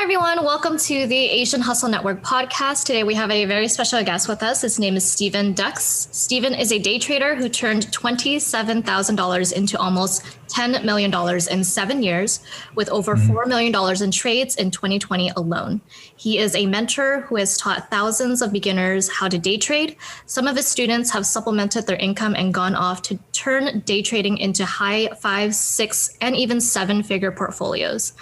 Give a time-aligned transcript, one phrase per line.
[0.00, 0.42] Hi, everyone.
[0.46, 2.86] Welcome to the Asian Hustle Network podcast.
[2.86, 4.62] Today, we have a very special guest with us.
[4.62, 6.08] His name is Steven Dux.
[6.10, 11.12] Steven is a day trader who turned $27,000 into almost $10 million
[11.50, 12.40] in seven years,
[12.74, 13.36] with over mm-hmm.
[13.36, 15.80] $4 million in trades in 2020 alone.
[16.16, 19.96] He is a mentor who has taught thousands of beginners how to day trade.
[20.26, 24.38] Some of his students have supplemented their income and gone off to turn day trading
[24.38, 28.12] into high five, six, and even seven figure portfolios.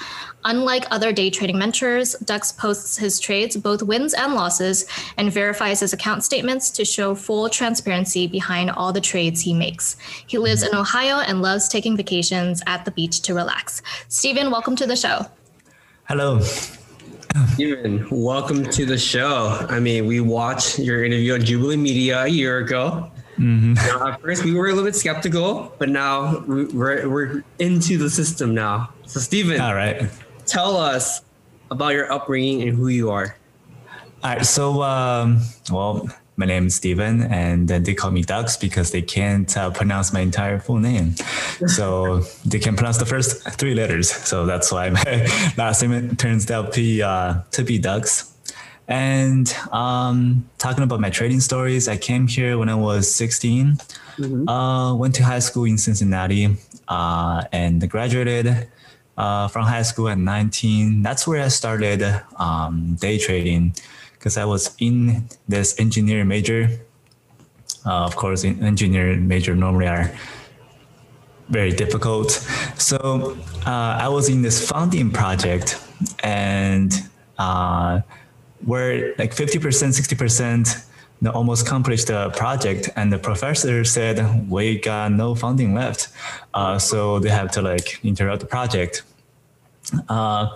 [0.44, 5.80] Unlike other day trading mentors, Dux posts his trades, both wins and losses, and verifies
[5.80, 9.96] his account statements to show full transparency behind all the trades he makes.
[10.28, 12.17] He lives in Ohio and loves taking vacations
[12.66, 13.82] at the beach to relax.
[14.08, 15.26] Steven, welcome to the show.
[16.04, 16.40] Hello.
[17.54, 19.66] Steven, welcome to the show.
[19.68, 23.10] I mean, we watched your interview on Jubilee Media a year ago.
[23.38, 23.74] Mm-hmm.
[23.74, 28.10] Now, at first, we were a little bit skeptical, but now we're, we're into the
[28.10, 28.90] system now.
[29.06, 29.60] So, Steven.
[29.60, 30.10] All right
[30.48, 31.20] tell us
[31.70, 33.36] about your upbringing and who you are.
[34.24, 34.44] All right.
[34.44, 36.08] So, um, well,
[36.38, 40.12] my name is Steven, and then they call me Dux because they can't uh, pronounce
[40.12, 41.14] my entire full name.
[41.66, 44.08] So they can pronounce the first three letters.
[44.10, 48.32] So that's why my last name turns out to be, uh, to be Dux.
[48.86, 53.74] And um, talking about my trading stories, I came here when I was 16.
[53.74, 54.48] Mm-hmm.
[54.48, 58.68] Uh, went to high school in Cincinnati uh, and graduated
[59.16, 61.02] uh, from high school at 19.
[61.02, 62.02] That's where I started
[62.36, 63.74] um, day trading
[64.18, 66.68] because I was in this engineering major.
[67.86, 70.10] Uh, of course, in engineering major normally are
[71.48, 72.30] very difficult.
[72.76, 75.80] So uh, I was in this founding project
[76.22, 76.92] and
[77.38, 78.00] uh,
[78.64, 80.84] where like 50%, 60%
[81.20, 86.08] they almost accomplished the project and the professor said we got no funding left
[86.54, 89.02] uh, so they have to like interrupt the project
[90.08, 90.48] uh,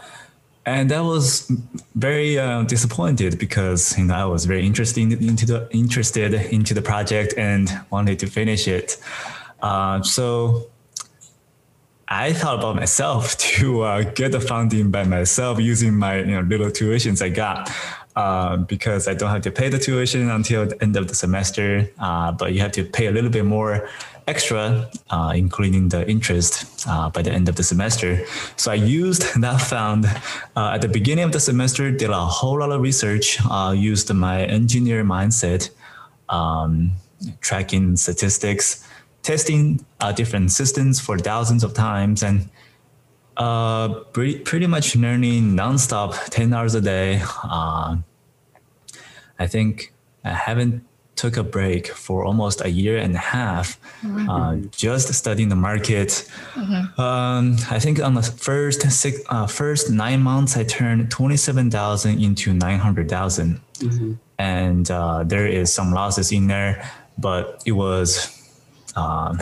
[0.64, 1.50] and that was
[1.94, 6.82] very uh, disappointed because you know I was very interested into the interested into the
[6.82, 8.96] project and wanted to finish it.
[9.60, 10.68] Uh, so
[12.06, 16.40] I thought about myself to uh, get the funding by myself using my you know
[16.42, 17.70] little tuitions I got.
[18.14, 21.88] Uh, because I don't have to pay the tuition until the end of the semester,
[21.98, 23.88] uh, but you have to pay a little bit more
[24.26, 28.24] extra, uh, including the interest uh, by the end of the semester.
[28.56, 30.06] So I used that fund
[30.56, 34.12] uh, at the beginning of the semester, did a whole lot of research, uh, used
[34.12, 35.70] my engineer mindset,
[36.28, 36.92] um,
[37.40, 38.86] tracking statistics,
[39.22, 42.48] testing uh, different systems for thousands of times, and
[43.36, 47.22] uh, pretty, pretty much learning nonstop, 10 hours a day.
[49.38, 49.92] I think
[50.24, 50.84] I haven't
[51.14, 54.28] took a break for almost a year and a half, mm-hmm.
[54.28, 56.28] uh, just studying the market.
[56.54, 57.00] Mm-hmm.
[57.00, 61.70] Um, I think on the first six, uh, first nine months, I turned twenty seven
[61.70, 64.14] thousand into nine hundred thousand, mm-hmm.
[64.38, 68.32] and uh, there is some losses in there, but it was
[68.96, 69.36] uh,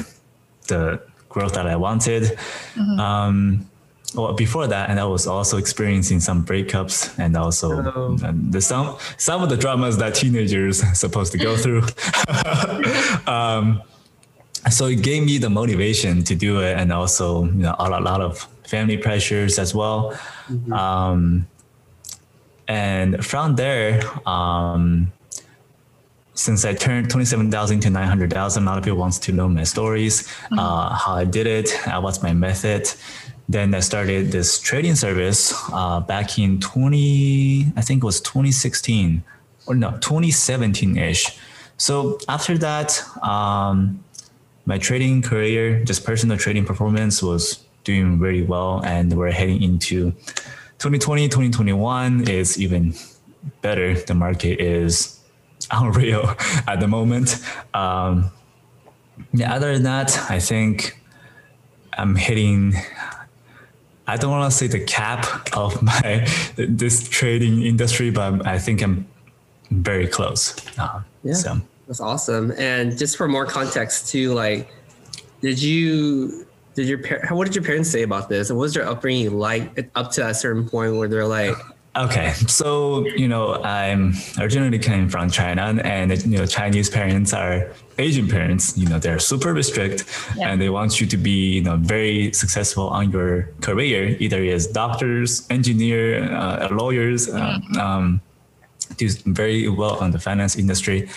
[0.67, 2.37] the growth that I wanted.
[2.75, 3.01] Mm-hmm.
[3.01, 3.70] Um,
[4.15, 8.19] well before that and i was also experiencing some breakups and also oh.
[8.25, 11.83] and the some some of the dramas that teenagers are supposed to go through
[13.33, 13.83] um,
[14.71, 18.03] so it gave me the motivation to do it and also you know a lot,
[18.03, 20.13] a lot of family pressures as well
[20.49, 20.73] mm-hmm.
[20.73, 21.47] um,
[22.69, 25.13] and from there um,
[26.41, 30.27] since I turned 27,000 to 900,000, a lot of people wants to know my stories,
[30.27, 30.59] mm-hmm.
[30.59, 32.91] uh, how I did it, uh, what's my method.
[33.51, 39.25] Then I started this trading service uh, back in 20, I think it was 2016
[39.67, 41.37] or no, 2017 ish.
[41.77, 44.05] So after that, um,
[44.67, 48.85] my trading career, just personal trading performance was doing really well.
[48.85, 50.13] And we're heading into
[50.79, 52.95] 2020, 2021 is even
[53.63, 53.95] better.
[53.95, 55.19] The market is
[55.73, 56.37] unreal
[56.69, 57.45] at the moment.
[57.75, 58.31] Um,
[59.33, 61.01] yeah, other than that, I think
[61.95, 62.75] I'm hitting
[64.11, 65.25] I don't want to say the cap
[65.57, 66.27] of my
[66.57, 69.07] this trading industry, but I think I'm
[69.71, 70.57] very close.
[70.77, 71.61] Uh, yeah, so.
[71.87, 72.53] that's awesome.
[72.59, 74.69] And just for more context, too, like,
[75.41, 78.51] did you did your par- what did your parents say about this?
[78.51, 81.57] And what was their upbringing like up to a certain point where they're like,
[81.97, 87.73] Okay, so you know, I'm originally came from China, and you know, Chinese parents are
[87.99, 88.79] Asian parents.
[88.79, 90.05] You know, they're super strict,
[90.37, 90.51] yeah.
[90.51, 94.69] and they want you to be, you know, very successful on your career, either as
[94.69, 97.79] doctors, engineer, uh, lawyers, uh, mm-hmm.
[97.81, 98.21] um,
[98.97, 101.09] do very well on the finance industry.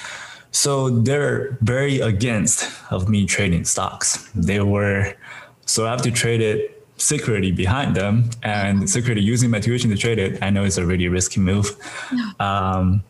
[0.52, 4.28] So they're very against of me trading stocks.
[4.34, 5.14] They were,
[5.66, 6.73] so I have to trade it
[7.04, 10.86] security behind them and security using my tuition to trade it, I know it's a
[10.86, 11.68] really risky move.
[12.40, 13.04] Um,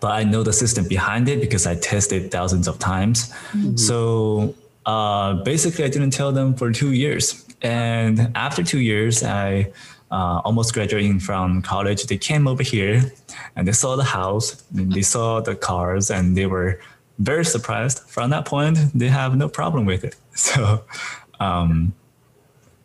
[0.00, 3.28] but I know the system behind it because I tested thousands of times.
[3.52, 3.76] Mm-hmm.
[3.76, 4.54] So
[4.86, 7.44] uh, basically, I didn't tell them for two years.
[7.60, 9.72] And after two years, I
[10.10, 13.12] uh, almost graduating from college, they came over here
[13.56, 16.80] and they saw the house and they saw the cars and they were
[17.18, 17.98] very surprised.
[18.08, 20.16] From that point, they have no problem with it.
[20.36, 20.84] So,
[21.38, 21.94] um,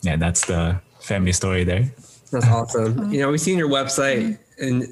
[0.02, 1.92] yeah, that's the family story there.
[2.32, 3.12] That's awesome.
[3.12, 4.84] You know, we've seen your website and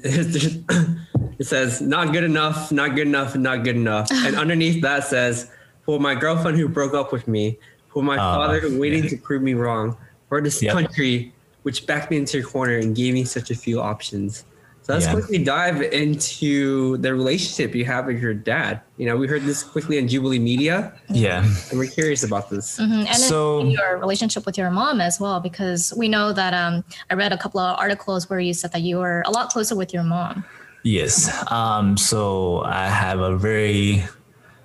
[1.38, 4.10] it says not good enough, not good enough, not good enough.
[4.10, 5.50] And underneath that says,
[5.82, 7.58] for my girlfriend who broke up with me,
[7.92, 9.10] for my uh, father waiting yeah.
[9.10, 9.96] to prove me wrong,
[10.28, 10.72] for this yep.
[10.74, 11.32] country
[11.62, 14.44] which backed me into a corner and gave me such a few options.
[14.88, 15.12] So let's yeah.
[15.12, 18.80] quickly dive into the relationship you have with your dad.
[18.96, 20.94] You know, we heard this quickly on Jubilee Media.
[21.10, 21.44] Yeah.
[21.68, 22.78] And we're curious about this.
[22.78, 23.06] Mm-hmm.
[23.06, 27.14] And so, your relationship with your mom as well, because we know that um, I
[27.16, 29.92] read a couple of articles where you said that you were a lot closer with
[29.92, 30.42] your mom.
[30.84, 31.28] Yes.
[31.52, 34.06] Um, so I have a very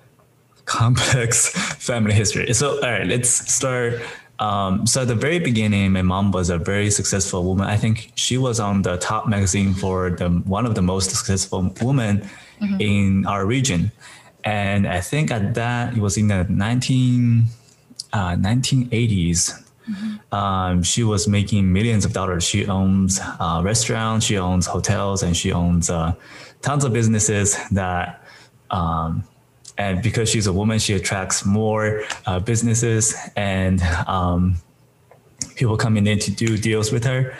[0.64, 1.50] complex
[1.84, 2.50] family history.
[2.54, 4.00] So, all right, let's start
[4.44, 7.66] um, so at the very beginning, my mom was a very successful woman.
[7.66, 11.72] I think she was on the top magazine for the one of the most successful
[11.80, 12.28] women
[12.60, 12.76] mm-hmm.
[12.78, 13.90] in our region.
[14.44, 17.44] And I think at that it was in the 19,
[18.12, 19.64] uh, 1980s.
[19.88, 20.34] Mm-hmm.
[20.34, 22.44] Um, she was making millions of dollars.
[22.44, 26.12] She owns uh, restaurants, she owns hotels, and she owns uh,
[26.60, 28.22] tons of businesses that
[28.70, 29.24] um,
[29.76, 34.56] and because she's a woman, she attracts more uh, businesses and um,
[35.56, 37.34] people coming in to do deals with her.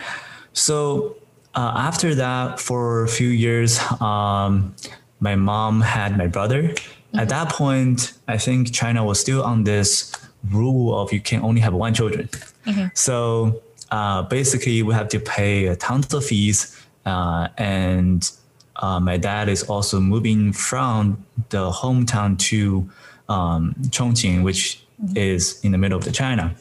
[0.52, 1.16] So
[1.54, 4.74] uh, after that, for a few years, um,
[5.20, 6.62] my mom had my brother.
[6.64, 7.18] Mm-hmm.
[7.18, 10.12] At that point, I think China was still on this
[10.50, 12.28] rule of you can only have one children.
[12.66, 12.86] Mm-hmm.
[12.94, 18.28] So uh, basically, we have to pay tons of fees uh, and
[18.76, 22.88] uh, my dad is also moving from the hometown to
[23.28, 25.16] um, Chongqing, which mm-hmm.
[25.16, 26.54] is in the middle of the China.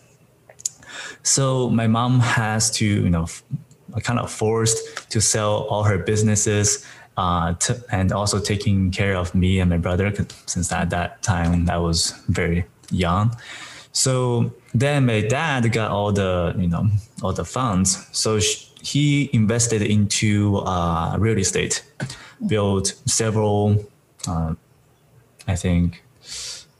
[1.23, 3.27] So my mom has to, you know,
[4.03, 6.85] kind of forced to sell all her businesses
[7.17, 7.53] uh,
[7.91, 10.11] and also taking care of me and my brother
[10.45, 13.35] since at that time I was very young.
[13.91, 16.89] So then my dad got all the, you know,
[17.21, 18.07] all the funds.
[18.11, 21.83] So she, he invested into uh, real estate,
[22.45, 23.85] built several,
[24.27, 24.53] uh,
[25.47, 26.03] I think,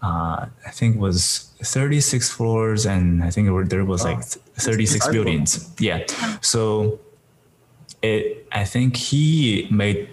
[0.01, 5.73] uh, I think was 36 floors, and I think there was like 36 buildings.
[5.79, 6.03] Yeah,
[6.41, 6.99] so
[8.01, 10.09] it, I think he made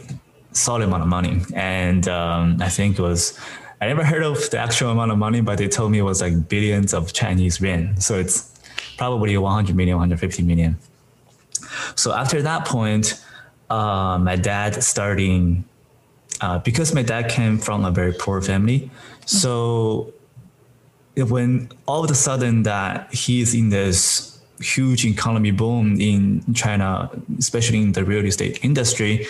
[0.52, 3.38] solid amount of money, and um, I think it was.
[3.82, 6.20] I never heard of the actual amount of money, but they told me it was
[6.20, 7.98] like billions of Chinese yuan.
[7.98, 8.54] So it's
[8.98, 10.76] probably 100 million, 150 million.
[11.94, 13.22] So after that point,
[13.68, 15.64] uh, my dad starting
[16.40, 18.90] uh, because my dad came from a very poor family.
[19.26, 20.12] So
[21.16, 27.78] when all of a sudden that he's in this huge economy boom in China, especially
[27.78, 29.26] in the real estate industry,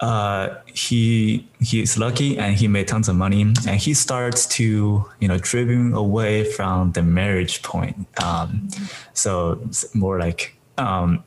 [0.00, 5.04] uh, he he is lucky and he made tons of money and he starts to
[5.18, 8.06] you know driving away from the marriage point.
[8.22, 8.68] Um,
[9.12, 9.60] so
[9.94, 11.24] more like um,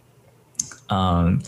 [0.90, 1.42] um,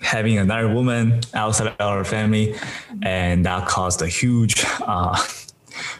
[0.00, 2.54] having another woman outside of our family,
[3.02, 5.16] and that caused a huge uh,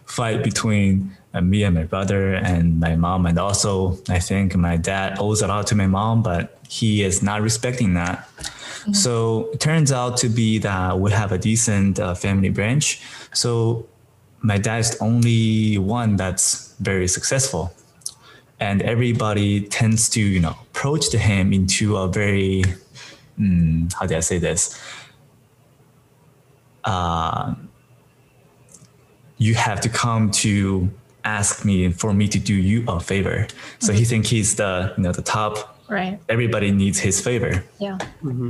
[0.04, 4.76] fight between uh, me and my brother and my mom, and also I think my
[4.76, 8.28] dad owes a lot to my mom, but he is not respecting that.
[8.38, 8.92] Mm-hmm.
[8.92, 13.00] So it turns out to be that we have a decent uh, family branch.
[13.32, 13.86] So
[14.42, 17.72] my dad is the only one that's very successful
[18.60, 22.62] and everybody tends to you know approach to him into a very
[23.38, 24.80] um, how do I say this?
[26.84, 27.54] Uh,
[29.38, 30.90] you have to come to
[31.24, 33.46] ask me for me to do you a favor.
[33.78, 33.98] So mm-hmm.
[33.98, 35.70] he think he's the you know the top.
[35.86, 36.18] Right.
[36.30, 37.62] Everybody needs his favor.
[37.78, 37.98] Yeah.
[38.22, 38.48] Mm-hmm.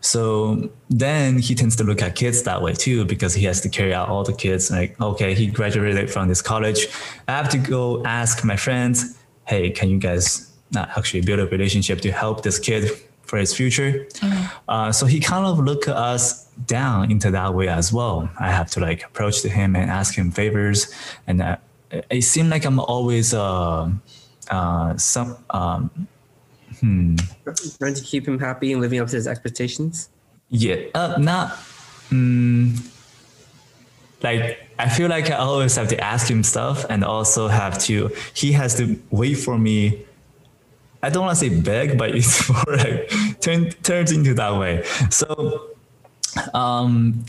[0.00, 3.68] So then he tends to look at kids that way too, because he has to
[3.68, 4.70] carry out all the kids.
[4.70, 6.88] Like, okay, he graduated from this college.
[7.28, 9.19] I have to go ask my friends
[9.50, 12.90] hey, can you guys not actually build a relationship to help this kid
[13.30, 14.06] for his future.
[14.68, 18.28] Uh, so he kind of look us down into that way as well.
[18.38, 20.92] I have to like approach to him and ask him favors,
[21.26, 21.56] and uh,
[22.10, 23.88] it seemed like I'm always uh,
[24.50, 26.08] uh, some um,
[26.80, 30.08] Trying to keep him happy and living up to his expectations.
[30.48, 31.50] yeah, uh, not
[32.10, 32.74] mm,
[34.22, 38.10] like I feel like I always have to ask him stuff, and also have to
[38.34, 40.04] he has to wait for me.
[41.02, 43.10] I don't want to say beg, but it's more like
[43.40, 44.84] turn, turns into that way.
[45.10, 45.70] So,
[46.52, 47.24] um,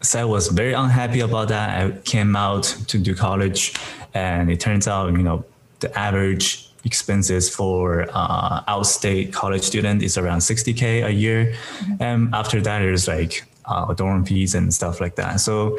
[0.00, 1.80] so I was very unhappy about that.
[1.80, 3.74] I came out to do college,
[4.14, 5.44] and it turns out you know
[5.80, 11.54] the average expenses for uh, outstate college student is around 60k a year,
[12.00, 15.40] and after that there's like uh, dorm fees and stuff like that.
[15.40, 15.78] So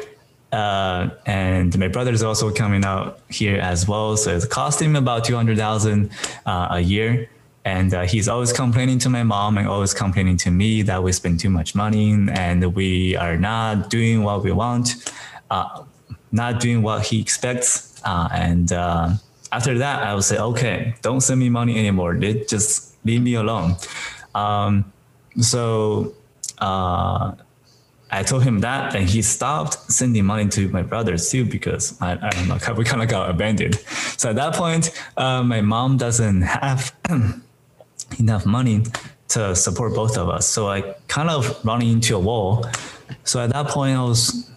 [0.52, 4.16] uh, and my brother is also coming out here as well.
[4.16, 6.10] So it's costing him about 200,000
[6.44, 7.28] uh, a year.
[7.64, 11.12] And uh, he's always complaining to my mom and always complaining to me that we
[11.12, 15.12] spend too much money and we are not doing what we want,
[15.50, 15.84] uh,
[16.32, 18.02] not doing what he expects.
[18.04, 19.10] Uh, and uh,
[19.52, 22.14] after that, I would say, okay, don't send me money anymore.
[22.14, 23.76] Just leave me alone.
[24.34, 24.92] Um,
[25.40, 26.14] so
[26.58, 27.32] uh,
[28.12, 32.12] I told him that, and he stopped sending money to my brothers too because I,
[32.12, 33.76] I don't know, we kind of got abandoned.
[34.18, 36.94] So at that point, uh, my mom doesn't have
[38.18, 38.84] enough money
[39.28, 40.46] to support both of us.
[40.46, 42.66] So I kind of running into a wall.
[43.24, 44.50] So at that point, I was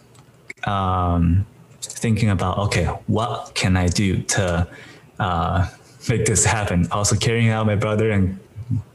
[0.65, 1.45] um,
[1.81, 4.67] thinking about, okay, what can I do to
[5.17, 5.69] uh,
[6.09, 6.87] make this happen?
[6.91, 8.37] Also carrying out my brother and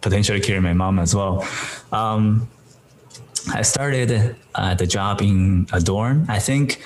[0.02, 1.48] potentially carrying my mom as well.
[1.92, 2.48] Um,
[3.52, 6.26] I started uh, the job in a dorm.
[6.28, 6.82] I think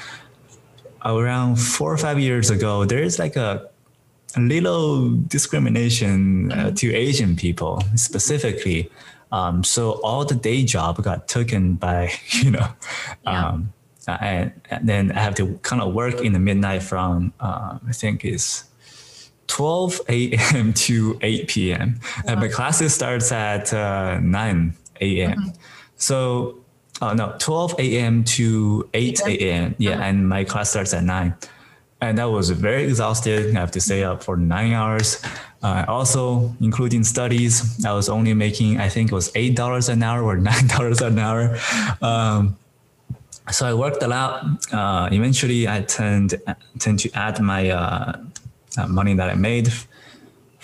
[1.05, 3.69] around four or five years ago, there is like a,
[4.37, 8.91] a little discrimination uh, to Asian people specifically.
[9.33, 12.69] Um, so all the day job got taken by, you know,
[13.25, 13.49] Yeah.
[13.49, 13.73] um,
[14.07, 17.93] and, and then I have to kind of work in the midnight from, uh, I
[17.93, 18.65] think it's
[19.47, 20.73] 12 a.m.
[20.87, 22.01] to 8 p.m.
[22.27, 25.53] And my classes starts at uh, 9 a.m.
[25.97, 26.59] So,
[27.01, 28.25] oh no, 12 a.m.
[28.25, 29.75] to 8 a.m.
[29.79, 31.35] Yeah, and my class starts at 9.
[32.01, 33.57] And that was very exhausted.
[33.57, 35.23] I have to stay up for nine hours.
[35.63, 40.23] Uh, also, including studies, I was only making, I think it was $8 an hour
[40.23, 41.57] or $9 an hour.
[42.03, 42.59] Um,
[43.51, 44.45] so I worked a lot.
[44.73, 46.35] Uh, eventually, I tend
[46.79, 48.13] tend to add my uh,
[48.79, 49.69] uh, money that I made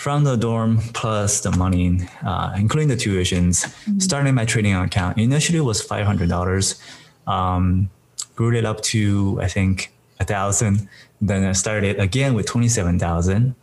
[0.01, 3.69] from the dorm plus the money, uh, including the tuitions.
[4.01, 6.81] Starting my trading account initially it was five hundred dollars.
[7.27, 7.91] Um,
[8.35, 10.89] grew it up to I think a thousand.
[11.21, 13.55] Then I started again with twenty seven thousand.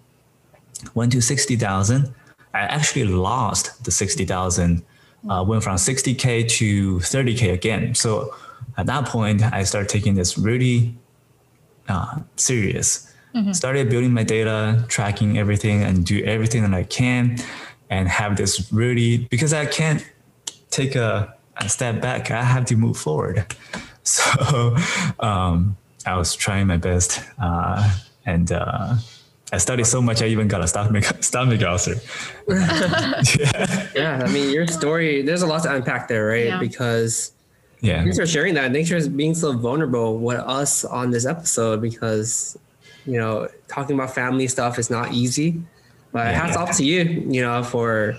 [0.93, 2.13] Went to sixty thousand.
[2.53, 4.83] I actually lost the sixty thousand.
[5.27, 7.95] Uh, went from sixty k to thirty k again.
[7.95, 8.35] So
[8.77, 10.93] at that point, I started taking this really
[11.89, 13.06] uh, serious.
[13.53, 17.37] Started building my data, tracking everything, and do everything that I can,
[17.89, 20.05] and have this really because I can't
[20.69, 22.31] take a, a step back.
[22.31, 23.45] I have to move forward.
[24.07, 24.77] So
[25.19, 25.75] um,
[26.05, 27.93] I was trying my best, uh,
[28.25, 28.95] and uh,
[29.51, 30.21] I studied so much.
[30.21, 31.95] I even got a stomach stomach ulcer.
[32.47, 36.45] yeah, Yeah, I mean, your story, there's a lot to unpack there, right?
[36.45, 36.59] Yeah.
[36.59, 37.33] Because
[37.81, 38.71] yeah, thanks for sharing that.
[38.71, 42.57] Thanks for being so vulnerable with us on this episode because,
[43.07, 45.61] you know, talking about family stuff is not easy.
[46.11, 46.39] But Yeah.
[46.41, 48.17] hats off to you, you know, for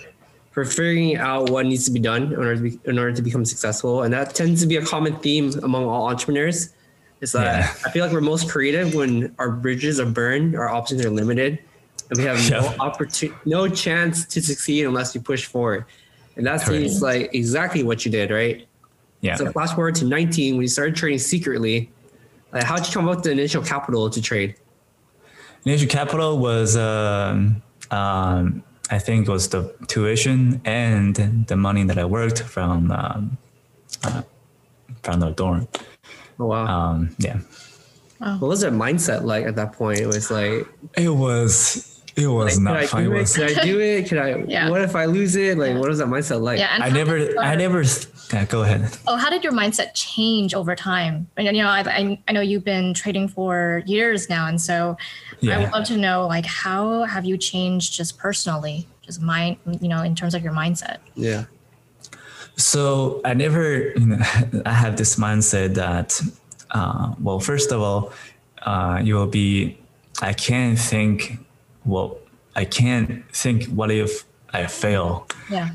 [0.50, 3.22] for figuring out what needs to be done in order to be, in order to
[3.22, 4.02] become successful.
[4.02, 6.70] And that tends to be a common theme among all entrepreneurs.
[7.20, 7.74] Is that Yeah.
[7.86, 11.60] I feel like we're most creative when our bridges are burned, our options are limited,
[12.10, 15.84] and we have no opportunity, no chance to succeed unless you push forward.
[16.36, 16.82] And that Correct.
[16.88, 18.66] seems like exactly what you did, right?
[19.20, 19.36] yeah.
[19.36, 21.88] So flash forward to 19 when you started trading secretly.
[22.52, 24.54] Like, how'd you come up with the initial capital to trade?
[25.64, 31.14] Initial capital was, um, um, I think, it was the tuition and
[31.46, 33.38] the money that I worked from um,
[34.04, 34.22] uh,
[35.02, 35.68] from the dorm.
[36.40, 36.66] Oh wow.
[36.66, 37.38] Um, yeah,
[38.18, 40.00] what was that mindset like at that point?
[40.00, 43.02] It was like, it was it was could not I fun.
[43.02, 43.18] It do it?
[43.20, 44.08] was, Could I do it?
[44.08, 44.28] Could I?
[44.48, 44.70] Yeah.
[44.70, 45.56] What if I lose it?
[45.56, 46.58] Like, what was that mindset like?
[46.58, 46.76] Yeah.
[46.80, 47.84] I never, I never.
[48.32, 48.96] Yeah, go ahead.
[49.06, 51.28] Oh, how did your mindset change over time?
[51.36, 54.96] And you know, I, I, I know you've been trading for years now, and so
[55.42, 59.88] I would love to know, like, how have you changed just personally, just mind, you
[59.88, 60.98] know, in terms of your mindset?
[61.14, 61.44] Yeah.
[62.56, 64.18] So I never, you know,
[64.66, 66.20] I have this mindset that,
[66.72, 68.12] uh, well, first of all,
[68.62, 69.78] uh, you will be,
[70.20, 71.38] I can't think,
[71.84, 72.18] well,
[72.56, 75.28] I can't think what if I fail.
[75.48, 75.70] Yeah.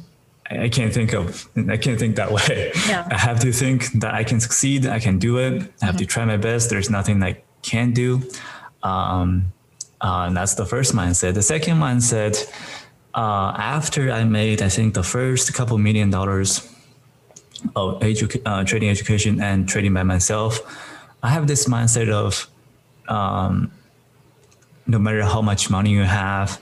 [0.59, 2.71] I, can't think of I can't think that way.
[2.87, 3.07] Yeah.
[3.09, 4.85] I have to think that I can succeed.
[4.85, 5.71] I can do it.
[5.81, 6.69] I have to try my best.
[6.69, 8.21] There's nothing I can't do.
[8.83, 9.53] Um,
[10.01, 11.33] uh, and that's the first mindset.
[11.33, 12.51] The second mindset,
[13.15, 16.69] uh, after I made, I think the first couple million dollars
[17.75, 20.59] of edu- uh, trading education and trading by myself,
[21.23, 22.49] I have this mindset of
[23.07, 23.71] um,
[24.87, 26.59] no matter how much money you have,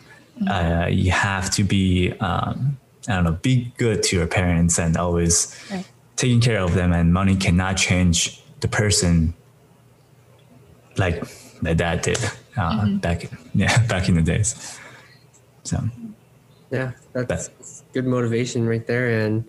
[0.50, 2.78] uh, you have to be, um,
[3.08, 5.86] I don't know, be good to your parents and always Right.
[6.16, 6.94] taking care of them.
[6.94, 9.34] And money cannot change the person
[10.98, 11.24] like
[11.62, 12.20] my dad did
[12.58, 14.80] uh, back, yeah, back in the days.
[15.64, 15.80] So.
[16.70, 19.26] Yeah, that's good motivation right there.
[19.26, 19.46] And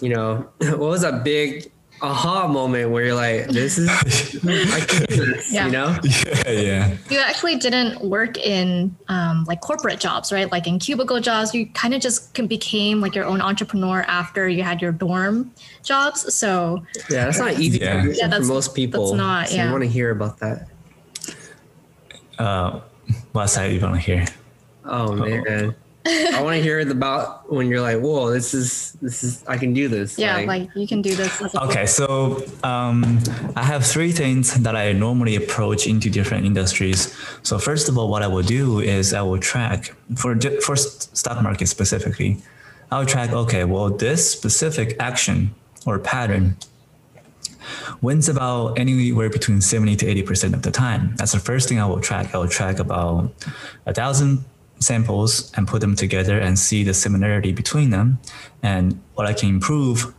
[0.00, 1.70] you know, what was that big
[2.02, 5.66] aha moment where you're like, "This is I can do this," Yeah.
[5.66, 5.96] you know?
[6.46, 6.96] Yeah, yeah.
[7.08, 10.50] You actually didn't work in um, like corporate jobs, right?
[10.50, 14.48] Like in cubicle jobs, you kind of just can- became like your own entrepreneur after
[14.48, 15.52] you had your dorm
[15.84, 16.34] jobs.
[16.34, 17.92] So Yeah, that's not easy Yeah.
[18.02, 19.06] transition Yeah, for most people.
[19.06, 19.66] that's not, so yeah.
[19.66, 20.66] you want to hear about that.
[22.38, 22.80] Uh,
[23.32, 24.24] what side you want to hear?
[24.84, 25.74] Oh man.
[26.06, 29.72] I want to hear about when you're like, "Whoa, this is this is I can
[29.72, 31.40] do this." yeah, like, you can do this.
[31.54, 33.20] Okay, so um,
[33.54, 37.14] I have three things that I normally approach into different industries.
[37.42, 40.74] So first of all, what I will do is I will track for di- for
[40.76, 42.38] stock market specifically.
[42.90, 43.30] I will track.
[43.32, 45.54] Okay, well, this specific action
[45.86, 46.56] or pattern
[48.00, 51.14] wins about anywhere between 70 to 80 percent of the time.
[51.16, 52.34] That's the first thing I will track.
[52.34, 53.32] I will track about
[53.86, 54.44] a thousand
[54.82, 58.18] samples and put them together and see the similarity between them
[58.62, 60.14] and what I can improve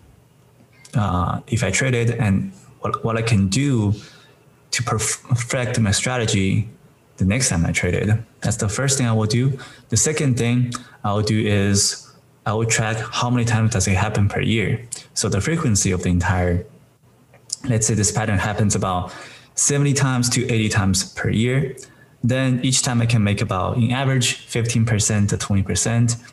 [0.95, 3.93] uh, if I trade it and what, what I can do
[4.71, 6.69] to perfect my strategy
[7.17, 8.17] the next time I trade it.
[8.41, 9.57] That's the first thing I will do.
[9.89, 12.11] The second thing I will do is
[12.45, 14.85] I will track how many times does it happen per year.
[15.13, 16.65] So the frequency of the entire,
[17.65, 19.13] let's say this pattern happens about
[19.55, 21.75] 70 times to 80 times per year.
[22.23, 26.31] Then each time I can make about, in average, 15% to 20%.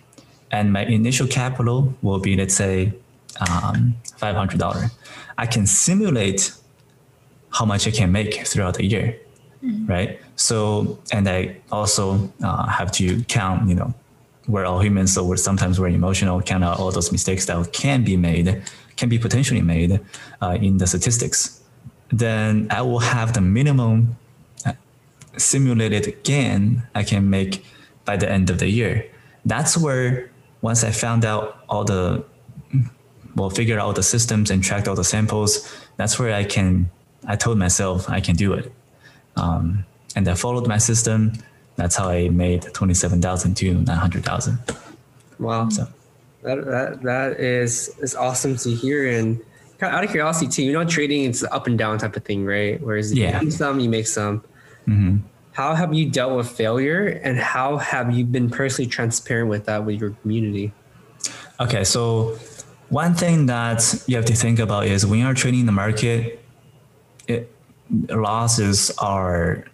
[0.52, 2.92] And my initial capital will be, let's say,
[3.40, 4.90] um, $500.
[5.38, 6.52] I can simulate
[7.50, 9.18] how much I can make throughout the year,
[9.86, 10.20] right?
[10.36, 13.92] So, and I also uh, have to count, you know,
[14.46, 18.04] we're all humans, so we're sometimes we're emotional, count out all those mistakes that can
[18.04, 18.62] be made,
[18.96, 20.00] can be potentially made
[20.42, 21.60] uh, in the statistics.
[22.10, 24.16] Then I will have the minimum
[25.36, 27.64] simulated again, I can make
[28.04, 29.06] by the end of the year.
[29.44, 30.30] That's where
[30.62, 32.24] once I found out all the
[33.36, 35.72] well, figured out the systems and tracked all the samples.
[35.96, 36.90] That's where I can.
[37.26, 38.72] I told myself I can do it,
[39.36, 39.84] um,
[40.16, 41.32] and I followed my system.
[41.76, 44.58] That's how I made twenty-seven thousand to nine hundred thousand.
[45.38, 45.68] Wow.
[45.68, 45.86] So
[46.42, 49.40] That, that that is is awesome to hear and
[49.80, 50.62] out of curiosity too.
[50.64, 52.80] You know, trading it's up and down type of thing, right?
[52.82, 53.40] Whereas Yeah.
[53.40, 54.42] you do some, you make some.
[54.86, 55.18] Hmm
[55.52, 59.84] How have you dealt with failure, and how have you been personally transparent with that
[59.84, 60.72] with your community?
[61.58, 62.38] Okay, so
[62.88, 66.40] one thing that you have to think about is when you're trading the market,
[67.28, 67.50] it,
[68.08, 69.64] losses are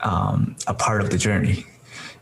[0.00, 1.64] um, a part of the journey.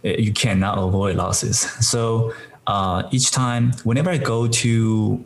[0.02, 1.60] It- you cannot avoid losses.
[1.80, 2.34] So
[2.66, 5.24] uh, each time, whenever I go to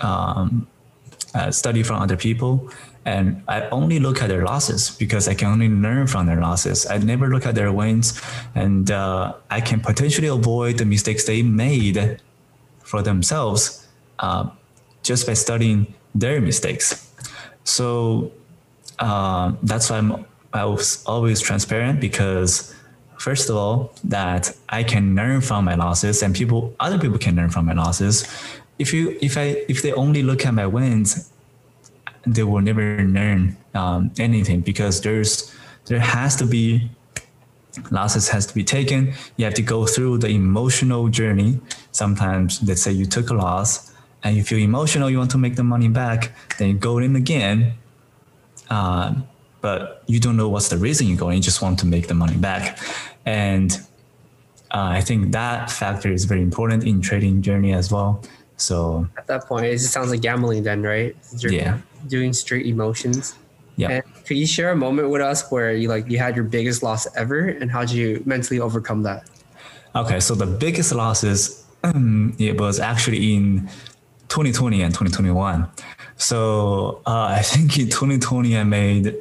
[0.00, 0.66] um,
[1.34, 2.70] uh, study from other people,
[3.04, 6.86] and I only look at their losses because I can only learn from their losses.
[6.86, 8.20] I never look at their wins,
[8.54, 12.20] and uh, I can potentially avoid the mistakes they made
[12.82, 13.86] for themselves
[14.18, 14.48] uh,
[15.02, 17.10] just by studying their mistakes.
[17.64, 18.32] So
[18.98, 22.72] uh, that's why I'm I was always transparent because
[23.18, 27.34] first of all that I can learn from my losses and people other people can
[27.34, 28.24] learn from my losses.
[28.78, 31.30] If you if I if they only look at my wins,
[32.26, 35.54] they will never learn um, anything because there's
[35.86, 36.90] there has to be
[37.90, 39.14] losses has to be taken.
[39.36, 41.60] You have to go through the emotional journey.
[41.92, 45.56] Sometimes, let's say you took a loss and you feel emotional, you want to make
[45.56, 47.74] the money back, then you go in again.
[48.70, 49.26] Um,
[49.60, 52.08] but you don't know what's the reason you go in, you just want to make
[52.08, 52.78] the money back.
[53.26, 53.72] And
[54.70, 58.22] uh, I think that factor is very important in trading journey as well.
[58.56, 61.16] So At that point, it just sounds like gambling, then, right?
[61.38, 61.78] Yeah.
[62.06, 63.34] Doing straight emotions.
[63.76, 63.90] yeah.
[63.90, 66.82] And could you share a moment with us where you like you had your biggest
[66.82, 69.28] loss ever, and how did you mentally overcome that?
[69.96, 71.64] Okay, so the biggest losses
[72.38, 73.68] it was actually in
[74.28, 75.68] 2020 and 2021.
[76.16, 79.14] So uh, I think in 2020 I made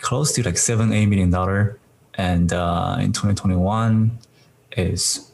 [0.00, 1.78] close to like seven eight million dollar,
[2.14, 4.18] and uh, in 2021
[4.76, 5.30] is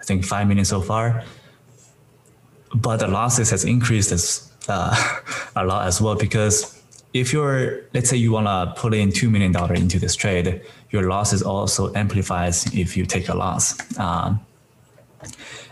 [0.00, 1.24] I think five million so far.
[2.74, 5.20] But the losses has increased as, uh,
[5.56, 6.76] a lot as well because
[7.12, 10.60] if you're let's say you want to put in two million dollar into this trade,
[10.90, 13.98] your losses also amplifies if you take a loss.
[13.98, 14.40] Um,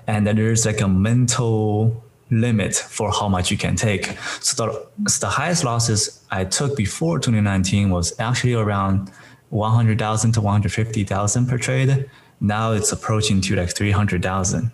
[0.07, 4.07] and then there's like a mental limit for how much you can take.
[4.41, 9.11] So the, so the highest losses I took before 2019 was actually around
[9.51, 12.11] 100,000 to 150,000 per trade.
[12.41, 14.73] Now it's approaching to like 300,000.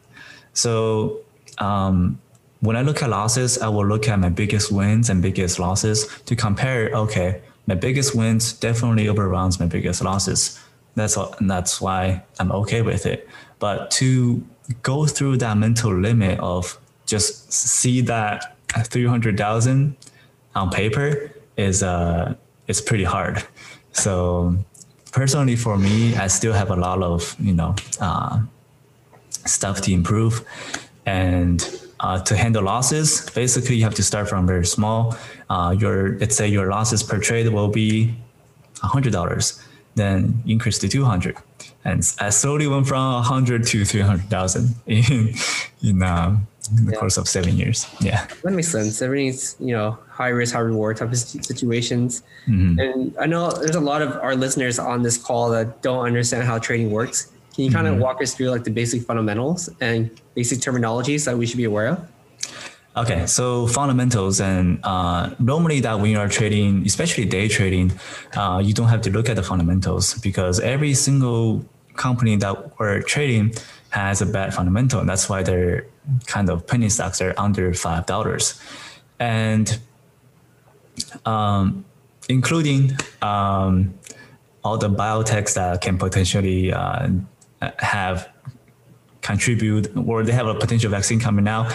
[0.53, 1.21] So
[1.59, 2.19] um,
[2.61, 6.07] when I look at losses, I will look at my biggest wins and biggest losses
[6.27, 6.91] to compare.
[6.95, 10.61] Okay, my biggest wins definitely overruns my biggest losses.
[10.95, 13.29] That's all, that's why I'm okay with it.
[13.59, 14.45] But to
[14.83, 19.97] go through that mental limit of just see that 300,000
[20.55, 22.35] on paper is uh
[22.69, 23.43] it's pretty hard.
[23.93, 24.57] So
[25.13, 28.41] personally for me, I still have a lot of, you know, uh,
[29.45, 30.45] stuff to improve
[31.11, 31.59] and
[32.01, 35.17] uh, to handle losses, basically you have to start from very small.
[35.49, 38.15] Uh, your let's say your losses per trade will be
[38.95, 39.47] hundred dollars,
[39.97, 41.37] then increase to two hundred,
[41.85, 45.35] and I slowly went from hundred to three hundred thousand in
[45.83, 46.47] in, um,
[46.79, 47.01] in the yeah.
[47.01, 47.87] course of seven years.
[48.01, 49.03] Yeah, that makes sense.
[49.03, 52.79] Everything's you know high risk, high reward type of situations, mm-hmm.
[52.79, 56.45] and I know there's a lot of our listeners on this call that don't understand
[56.45, 57.33] how trading works.
[57.55, 57.97] Can you kind mm-hmm.
[57.97, 61.65] of walk us through like the basic fundamentals and basic terminologies that we should be
[61.65, 62.09] aware of?
[62.97, 67.93] Okay, so fundamentals and uh, normally that when you are trading, especially day trading,
[68.37, 73.01] uh, you don't have to look at the fundamentals because every single company that we're
[73.03, 73.55] trading
[73.91, 75.01] has a bad fundamental.
[75.01, 75.87] And That's why they're
[76.27, 78.61] kind of penny stocks are under five dollars,
[79.21, 79.79] and
[81.25, 81.85] um,
[82.29, 83.95] including um,
[84.65, 87.09] all the biotechs that can potentially uh,
[87.79, 88.29] have
[89.23, 91.71] contribute or they have a potential vaccine coming out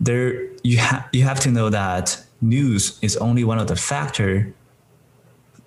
[0.00, 4.52] there you have you have to know that news is only one of the factor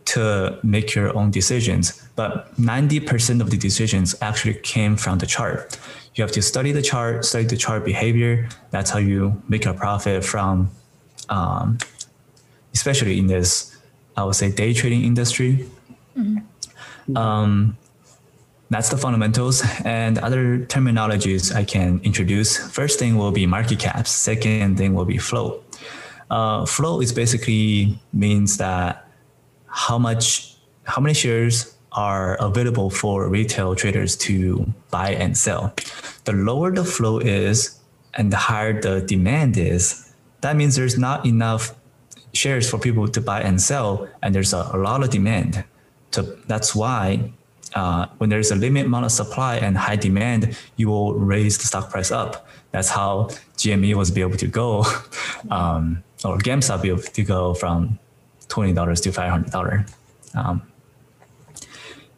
[0.05, 2.01] to make your own decisions.
[2.15, 5.77] But 90% of the decisions actually came from the chart.
[6.15, 8.49] You have to study the chart study the chart behavior.
[8.71, 10.69] That's how you make a profit from
[11.29, 11.77] um,
[12.73, 13.75] especially in this
[14.15, 15.67] i would say day trading industry.
[16.17, 17.15] Mm-hmm.
[17.15, 17.77] um,
[18.69, 22.57] that's the fundamentals and other terminologies I can introduce.
[22.57, 24.11] First thing will be market caps.
[24.11, 25.63] Second thing will be flow.
[26.29, 29.07] Uh, flow is basically means that
[29.67, 35.73] how much, how many shares are available for retail traders to buy and sell.
[36.25, 37.79] The lower the flow is
[38.15, 41.73] and the higher the demand is, that means there's not enough
[42.33, 45.63] shares for people to buy and sell, and there's a, a lot of demand.
[46.11, 47.31] So that's why
[47.75, 51.65] uh, when there's a limit amount of supply and high demand, you will raise the
[51.65, 52.47] stock price up.
[52.71, 54.83] That's how GME was able to go,
[55.51, 57.99] um, or GameStop be able to go from
[58.47, 59.85] twenty dollars to five hundred dollar.
[60.35, 60.61] Um,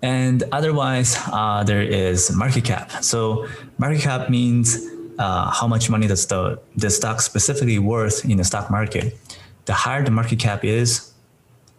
[0.01, 2.91] and otherwise, uh, there is market cap.
[3.03, 4.77] So market cap means
[5.17, 9.17] uh, how much money does the the stock specifically worth in the stock market.
[9.65, 11.13] The higher the market cap is,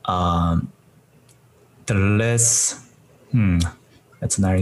[0.04, 0.70] um,
[1.86, 2.89] the less
[3.30, 3.58] hmm,
[4.20, 4.58] that's not,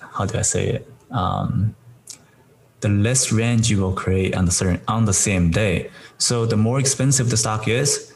[0.00, 0.92] how do I say it?
[1.10, 1.74] Um,
[2.80, 5.90] the less range you will create on the certain on the same day.
[6.18, 8.12] So the more expensive the stock is,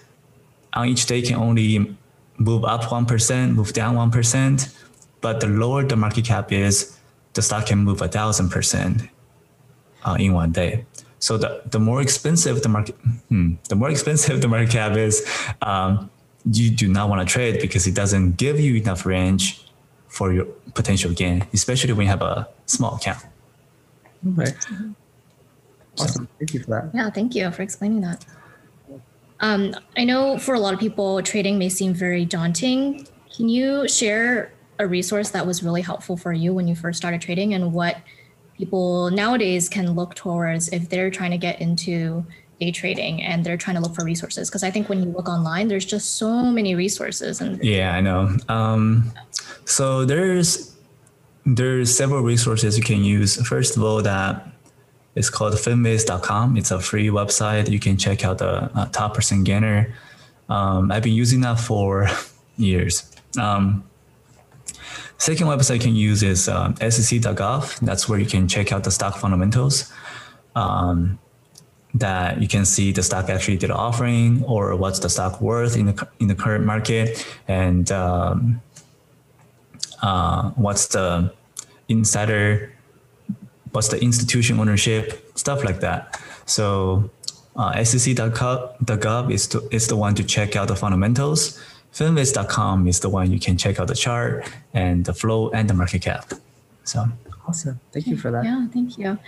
[0.74, 1.96] on each day can only
[2.36, 4.68] move up one percent, move down one percent.
[5.20, 6.98] But the lower the market cap is,
[7.32, 9.08] the stock can move a thousand percent
[10.04, 10.84] uh, in one day.
[11.18, 12.94] So the, the more expensive the market,
[13.28, 15.26] hmm, the more expensive the market cap is,
[15.62, 16.10] um,
[16.52, 19.66] you do not want to trade because it doesn't give you enough range
[20.08, 23.24] for your potential gain, especially when you have a small account.
[24.38, 24.52] Okay.
[24.62, 24.96] Awesome.
[25.96, 26.90] So, thank you for that.
[26.94, 28.24] Yeah, thank you for explaining that.
[29.40, 33.06] Um, I know for a lot of people, trading may seem very daunting.
[33.34, 37.20] Can you share a resource that was really helpful for you when you first started
[37.20, 37.98] trading and what
[38.56, 42.24] people nowadays can look towards if they're trying to get into
[42.60, 44.48] day trading and they're trying to look for resources.
[44.48, 48.00] Because i think when you look online there's just so many resources and yeah i
[48.00, 48.36] know.
[48.48, 49.12] Um,
[49.64, 50.74] so there's
[51.46, 53.36] there's several resources you can use.
[53.46, 54.46] First of all that
[55.14, 57.70] it's called finviz.com it's a free website.
[57.70, 59.94] You can check out the uh, top percent gainer.
[60.48, 62.08] Um, i've been using that for
[62.56, 63.10] years.
[63.38, 63.84] Um,
[65.18, 68.90] second website you can use is um, sec.gov that's where you can check out the
[68.90, 69.92] stock fundamentals.
[70.56, 71.18] Um,
[71.94, 75.86] that you can see the stock actually did offering or what's the stock worth in
[75.86, 78.60] the in the current market and um,
[80.02, 81.32] uh, what's the
[81.88, 82.72] insider
[83.72, 86.20] what's the institution ownership stuff like that.
[86.46, 87.10] So
[87.56, 91.60] uh, SEC.gov is, to, is the one to check out the fundamentals.
[91.92, 95.74] Finviz.com is the one you can check out the chart and the flow and the
[95.74, 96.32] market cap.
[96.84, 97.06] So
[97.46, 97.80] awesome.
[97.92, 98.44] Thank you for that.
[98.44, 99.18] Yeah, thank you.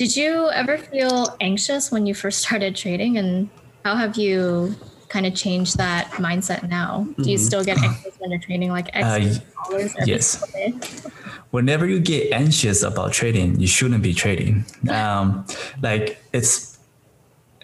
[0.00, 3.50] Did you ever feel anxious when you first started trading and
[3.84, 4.74] how have you
[5.10, 7.06] kind of changed that mindset now?
[7.18, 7.44] Do you Mm-hmm.
[7.48, 9.18] still get anxious when you're trading like X Uh,
[9.68, 10.24] dollars every yes.
[10.52, 10.72] day?
[11.50, 14.64] whenever you get anxious about trading, you shouldn't be trading.
[14.88, 15.44] Um,
[15.82, 16.78] like it's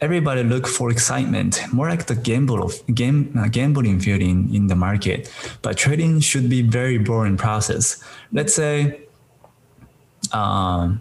[0.02, 4.76] everybody look for excitement, more like the gamble of game uh, gambling feeling in the
[4.76, 5.32] market.
[5.62, 7.96] But trading should be very boring process.
[8.30, 9.00] Let's say,
[10.32, 11.00] um,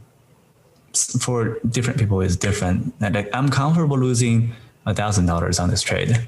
[0.98, 2.94] for different people is different.
[3.02, 4.54] Like I'm comfortable losing
[4.86, 6.28] a thousand dollars on this trade.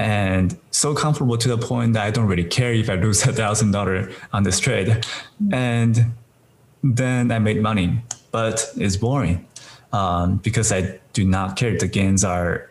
[0.00, 3.32] And so comfortable to the point that I don't really care if I lose a
[3.32, 5.06] thousand dollar on this trade.
[5.52, 6.12] And
[6.82, 8.00] then I made money,
[8.30, 9.46] but it's boring
[9.92, 11.76] um, because I do not care.
[11.76, 12.70] The gains are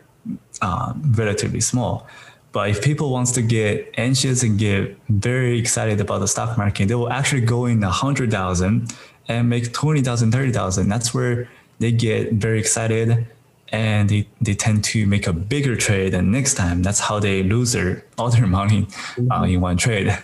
[0.62, 2.06] um, relatively small.
[2.52, 6.88] But if people wants to get anxious and get very excited about the stock market,
[6.88, 8.92] they will actually go in a hundred thousand
[9.28, 10.88] and make 20,000, 30,000.
[10.88, 13.26] That's where they get very excited
[13.70, 17.42] and they, they tend to make a bigger trade and next time that's how they
[17.42, 18.88] lose their all their money
[19.30, 20.16] uh, in one trade.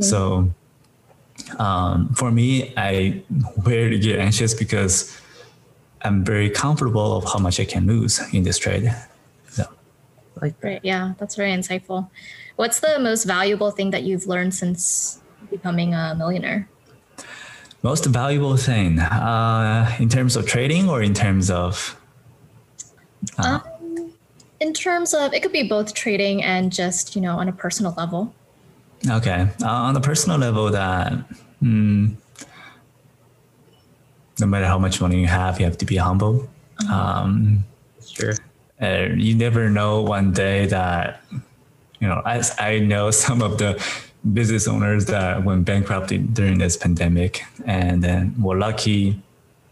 [0.00, 0.50] So
[1.58, 3.22] um, for me, I
[3.58, 5.18] rarely get anxious because
[6.02, 8.94] I'm very comfortable of how much I can lose in this trade.
[9.48, 9.64] So
[10.40, 10.80] Like Great.
[10.84, 12.08] Yeah, that's very insightful.
[12.56, 16.68] What's the most valuable thing that you've learned since becoming a millionaire?
[17.82, 21.96] Most valuable thing uh, in terms of trading or in terms of
[23.38, 23.62] Um,
[24.60, 27.94] in terms of, it could be both trading and just, you know, on a personal
[27.96, 28.32] level.
[29.08, 31.12] okay uh, on a personal level that
[31.62, 32.14] mm,
[34.40, 36.48] no matter how much money you have, you have to be humble.
[36.90, 37.64] Um,
[38.06, 38.34] sure.
[38.80, 41.22] uh, you never know one day that
[41.98, 43.74] you know as i know some of the
[44.32, 47.42] business owners that went bankrupt during this pandemic.
[47.64, 49.20] And then were lucky.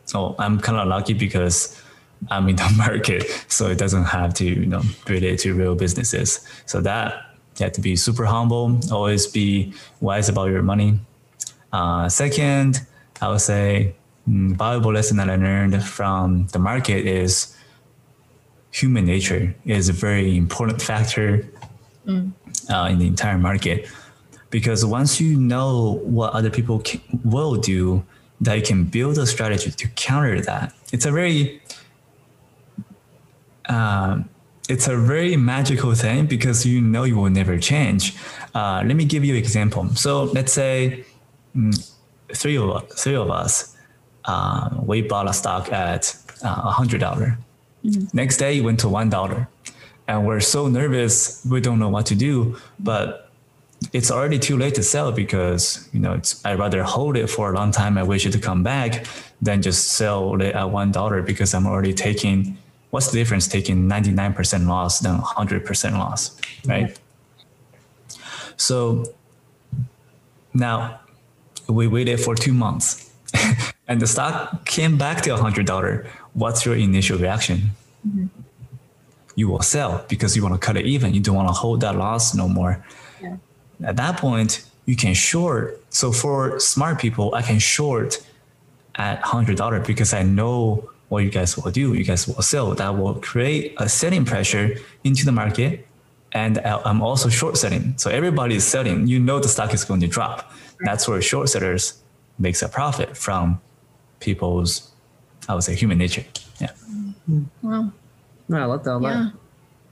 [0.04, 1.80] So i'm kind of lucky because
[2.30, 6.46] i'm in the market so it doesn't have to you know relate to real businesses.
[6.66, 7.24] So that
[7.58, 11.00] you have to be super humble always be wise about your money.
[11.72, 12.80] Uh, second
[13.20, 13.94] i would say
[14.28, 17.56] mm, valuable lesson that i learned from the market is
[18.70, 21.44] human nature is a very important factor
[22.70, 23.88] uh, in the entire market
[24.50, 28.04] because once you know what other people can, will do
[28.40, 30.72] that you can build a strategy to counter that.
[30.92, 31.60] It's a very
[33.68, 34.28] um,
[34.68, 38.14] it's a very magical thing because you know you will never change.
[38.54, 39.88] Uh, let me give you an example.
[39.94, 41.04] So let's say
[41.56, 41.92] mm,
[42.34, 43.76] three of us, three of us
[44.26, 47.36] uh, we bought a stock at uh, $100
[48.12, 49.48] Next day, it went to one dollar,
[50.08, 52.56] and we're so nervous we don't know what to do.
[52.80, 53.25] But
[53.92, 57.52] it's already too late to sell because you know it's, I'd rather hold it for
[57.52, 57.98] a long time.
[57.98, 59.06] I wish it to come back
[59.40, 62.58] than just sell it at one dollar because I'm already taking.
[62.90, 66.98] What's the difference taking 99% loss than 100% loss, right?
[68.56, 69.04] So
[70.54, 71.00] now
[71.68, 73.10] we waited for two months
[73.88, 77.70] and the stock came back to $100 what's your initial reaction
[78.06, 78.26] mm-hmm.
[79.34, 81.80] you will sell because you want to cut it even you don't want to hold
[81.80, 82.84] that loss no more
[83.22, 83.36] Yeah.
[83.84, 88.24] At that point you can short so for smart people i can short
[88.96, 92.96] at $100 because i know what you guys will do you guys will sell that
[92.96, 95.86] will create a selling pressure into the market
[96.32, 99.84] and I- i'm also short selling so everybody is selling you know the stock is
[99.84, 102.00] going to drop that's where short sellers
[102.38, 103.60] makes a profit from
[104.20, 104.90] people's
[105.48, 106.24] i would say human nature
[106.60, 107.42] yeah mm-hmm.
[107.62, 107.92] Wow.
[108.48, 109.08] No, I love that a lot.
[109.10, 109.30] Yeah.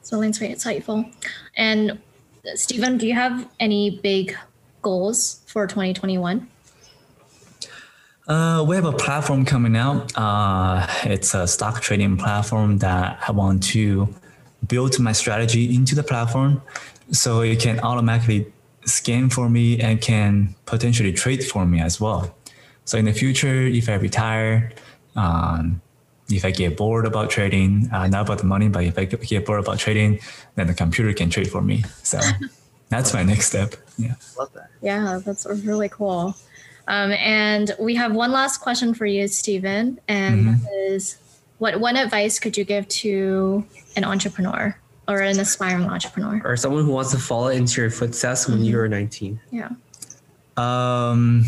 [0.02, 1.12] So Lane's very insightful.
[1.56, 1.98] And
[2.54, 4.37] Steven, do you have any big
[4.83, 6.48] goals for 2021?
[8.26, 10.12] Uh, we have a platform coming out.
[10.16, 14.09] Uh, it's a stock trading platform that I want to
[14.66, 16.62] build my strategy into the platform
[17.11, 18.52] so it can automatically
[18.87, 22.35] scan for me and can potentially trade for me as well.
[22.85, 24.72] So in the future, if I retire,
[25.16, 25.80] um,
[26.28, 29.44] if I get bored about trading, uh, not about the money, but if I get
[29.44, 30.20] bored about trading,
[30.54, 31.84] then the computer can trade for me.
[32.02, 32.18] So
[32.88, 33.74] that's my next step.
[33.98, 34.14] Yeah.
[34.38, 34.70] Love that.
[34.80, 36.34] Yeah, that's really cool.
[36.87, 41.18] Um, and we have one last question for you, Steven, and that is
[41.58, 43.64] what one advice could you give to
[43.96, 44.76] an entrepreneur
[45.08, 46.42] or an aspiring entrepreneur?
[46.44, 49.40] Or someone who wants to follow into your footsteps when you were 19.
[49.50, 49.70] Yeah.
[50.56, 51.44] Um,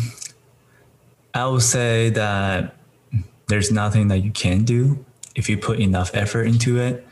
[1.33, 2.76] I would say that
[3.47, 5.05] there's nothing that you can do
[5.35, 7.07] if you put enough effort into it,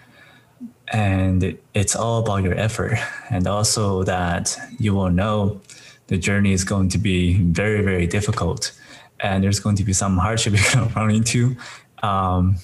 [0.89, 2.97] and it's all about your effort,
[3.29, 5.61] and also that you will know
[6.07, 8.71] the journey is going to be very, very difficult,
[9.19, 11.55] and there's going to be some hardship you're going to run into.
[12.03, 12.57] Um,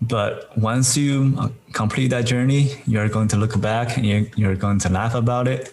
[0.00, 4.80] but once you complete that journey, you're going to look back and you're, you're going
[4.80, 5.72] to laugh about it,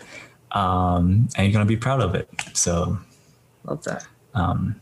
[0.51, 2.29] um, and you're going to be proud of it.
[2.53, 2.99] So,
[3.63, 4.05] love that.
[4.33, 4.81] Um.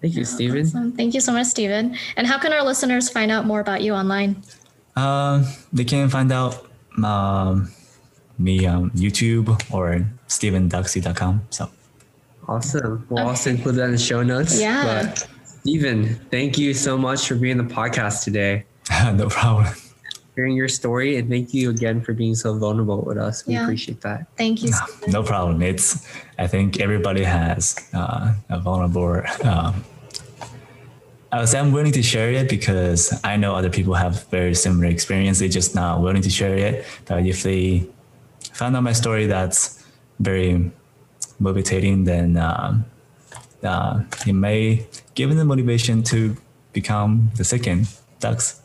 [0.00, 0.66] Thank you, Steven.
[0.66, 0.92] Awesome.
[0.92, 1.96] Thank you so much, Steven.
[2.16, 4.42] And how can our listeners find out more about you online?
[4.96, 6.66] Uh, they can find out
[7.04, 7.70] um,
[8.38, 11.42] me on YouTube or stevendux.com.
[11.50, 11.70] So
[12.48, 13.06] awesome.
[13.10, 13.28] We'll okay.
[13.28, 14.60] also include that in the show notes.
[14.60, 15.04] Yeah.
[15.04, 18.64] But Steven, thank you so much for being the podcast today.
[19.14, 19.74] no problem.
[20.40, 23.46] Hearing your story and thank you again for being so vulnerable with us.
[23.46, 23.64] We yeah.
[23.64, 24.24] appreciate that.
[24.38, 24.70] Thank you.
[24.70, 25.60] No, no, problem.
[25.60, 29.20] It's I think everybody has uh, a vulnerable.
[29.44, 29.84] Um,
[31.30, 34.86] I was I'm willing to share it because I know other people have very similar
[34.86, 35.40] experience.
[35.40, 36.86] They're just not willing to share it.
[37.04, 37.86] But if they
[38.54, 39.84] found out my story that's
[40.20, 40.70] very
[41.38, 42.86] motivating, then um,
[43.62, 46.34] uh, it may give them the motivation to
[46.72, 47.88] become the second
[48.20, 48.62] Dux.